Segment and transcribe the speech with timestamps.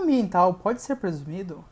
[0.00, 1.62] ambiental pode ser presumido?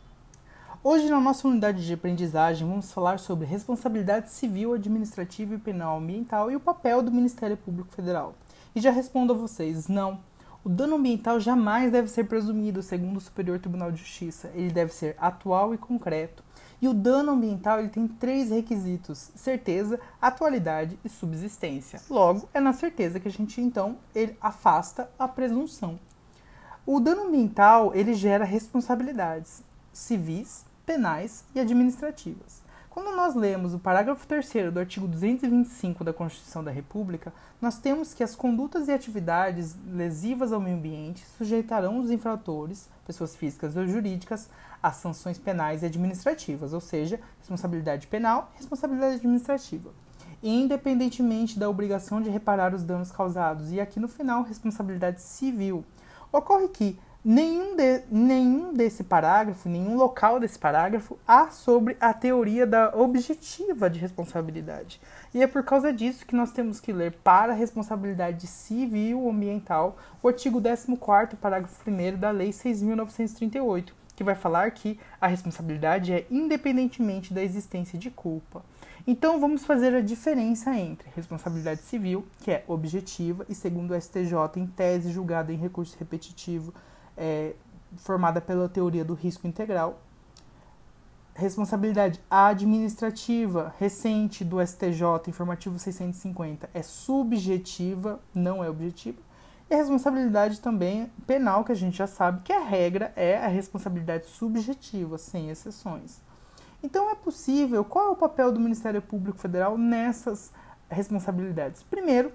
[0.85, 6.51] Hoje, na nossa unidade de aprendizagem, vamos falar sobre responsabilidade civil, administrativa e penal ambiental
[6.51, 8.35] e o papel do Ministério Público Federal.
[8.75, 10.21] E já respondo a vocês: não.
[10.63, 14.51] O dano ambiental jamais deve ser presumido, segundo o Superior Tribunal de Justiça.
[14.55, 16.43] Ele deve ser atual e concreto.
[16.81, 22.01] E o dano ambiental ele tem três requisitos: certeza, atualidade e subsistência.
[22.11, 25.99] Logo, é na certeza que a gente então ele afasta a presunção.
[26.91, 32.63] O dano ambiental ele gera responsabilidades civis, penais e administrativas.
[32.89, 37.31] Quando nós lemos o parágrafo 3 do artigo 225 da Constituição da República,
[37.61, 43.37] nós temos que as condutas e atividades lesivas ao meio ambiente sujeitarão os infratores, pessoas
[43.37, 44.49] físicas ou jurídicas,
[44.83, 49.91] às sanções penais e administrativas, ou seja, responsabilidade penal e responsabilidade administrativa,
[50.43, 55.85] independentemente da obrigação de reparar os danos causados, e aqui no final, responsabilidade civil.
[56.33, 62.65] Ocorre que Nenhum, de, nenhum desse parágrafo, nenhum local desse parágrafo há sobre a teoria
[62.65, 65.01] da objetiva de responsabilidade.
[65.35, 69.99] E é por causa disso que nós temos que ler para a responsabilidade civil ambiental
[70.23, 70.97] o artigo 14
[71.37, 77.97] parágrafo 1 da Lei 6.938, que vai falar que a responsabilidade é independentemente da existência
[77.97, 78.65] de culpa.
[79.07, 84.33] Então vamos fazer a diferença entre responsabilidade civil, que é objetiva, e segundo o STJ,
[84.57, 86.75] em tese julgada em recurso repetitivo
[87.17, 87.55] é,
[87.99, 90.03] formada pela teoria do risco integral.
[91.33, 99.28] Responsabilidade administrativa recente do STJ, informativo 650, é subjetiva, não é objetiva.
[99.71, 103.49] E a responsabilidade também penal, que a gente já sabe que a regra é a
[103.49, 106.21] responsabilidade subjetiva, sem exceções.
[106.83, 110.53] Então é possível, qual é o papel do Ministério Público Federal nessas
[110.89, 111.83] responsabilidades?
[111.83, 112.33] Primeiro,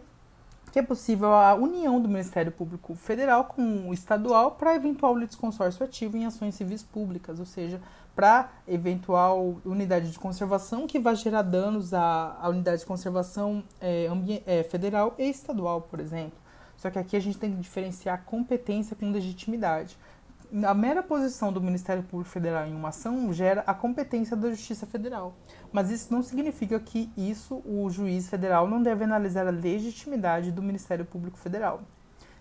[0.72, 5.84] que é possível a união do Ministério Público Federal com o estadual para eventual litisconsórcio
[5.84, 7.82] ativo em ações civis públicas, ou seja,
[8.16, 14.08] para eventual unidade de conservação que vai gerar danos à, à unidade de conservação é,
[14.46, 16.43] é, federal e estadual, por exemplo.
[16.78, 19.98] Só que aqui a gente tem que diferenciar competência com legitimidade
[20.64, 24.86] a mera posição do Ministério Público Federal em uma ação gera a competência da Justiça
[24.86, 25.34] Federal.
[25.72, 30.62] Mas isso não significa que isso o juiz federal não deve analisar a legitimidade do
[30.62, 31.82] Ministério Público Federal.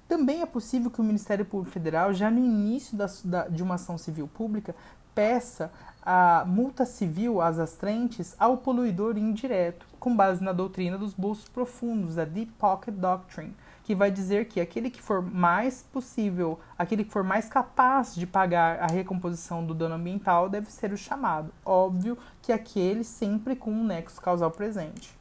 [0.07, 3.77] Também é possível que o Ministério Público Federal, já no início da, da, de uma
[3.77, 4.75] ação civil pública,
[5.15, 5.73] peça
[6.03, 12.19] a multa civil às astrentes ao poluidor indireto, com base na doutrina dos bolsos profundos,
[12.19, 13.55] a Deep Pocket Doctrine,
[13.85, 18.27] que vai dizer que aquele que for mais possível, aquele que for mais capaz de
[18.27, 21.53] pagar a recomposição do dano ambiental deve ser o chamado.
[21.65, 25.19] Óbvio que aquele sempre com um nexo causal presente.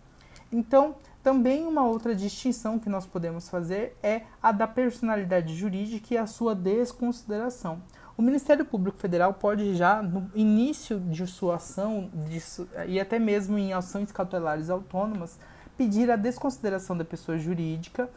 [0.52, 6.18] Então, também uma outra distinção que nós podemos fazer é a da personalidade jurídica e
[6.18, 7.82] a sua desconsideração.
[8.18, 12.40] O Ministério Público Federal pode já, no início de sua ação, de,
[12.88, 15.40] e até mesmo em ações cautelares autônomas,
[15.78, 18.10] pedir a desconsideração da pessoa jurídica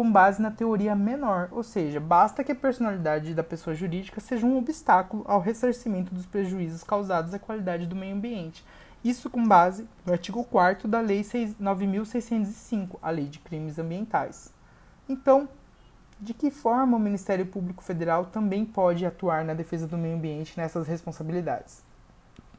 [0.00, 4.46] com base na teoria menor, ou seja, basta que a personalidade da pessoa jurídica seja
[4.46, 8.64] um obstáculo ao ressarcimento dos prejuízos causados à qualidade do meio ambiente.
[9.04, 14.54] Isso com base no artigo 4 da Lei 9.605, a Lei de Crimes Ambientais.
[15.06, 15.46] Então,
[16.18, 20.54] de que forma o Ministério Público Federal também pode atuar na defesa do meio ambiente
[20.56, 21.82] nessas responsabilidades?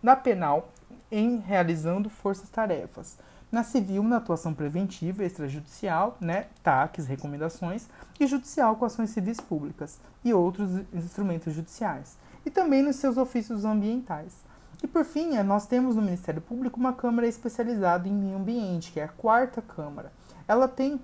[0.04, 0.70] Na penal,
[1.12, 3.18] em realizando forças-tarefas
[3.52, 7.88] na civil, na atuação preventiva, extrajudicial, né, TACs, recomendações,
[8.20, 13.66] e judicial com ações civis públicas e outros instrumentos judiciais, e também nos seus ofícios
[13.66, 14.34] ambientais.
[14.82, 18.92] E por fim, é, nós temos no Ministério Público uma Câmara especializada em meio ambiente,
[18.92, 20.12] que é a quarta Câmara.
[20.48, 21.00] Ela tem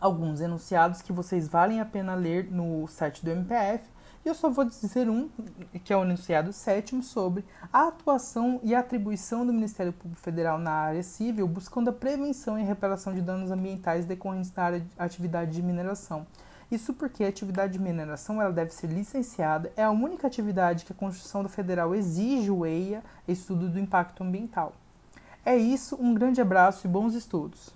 [0.00, 3.94] alguns enunciados que vocês valem a pena ler no site do MPF
[4.24, 5.28] e eu só vou dizer um,
[5.84, 10.70] que é o enunciado sétimo, sobre a atuação e atribuição do Ministério Público Federal na
[10.70, 15.52] área civil, buscando a prevenção e reparação de danos ambientais decorrentes da área de atividade
[15.52, 16.26] de mineração.
[16.70, 20.92] Isso porque a atividade de mineração ela deve ser licenciada, é a única atividade que
[20.94, 24.72] a Constituição do Federal exige o EIA, estudo do impacto ambiental.
[25.44, 27.74] É isso, um grande abraço e bons estudos.